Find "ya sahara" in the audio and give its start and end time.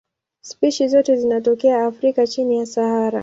2.59-3.19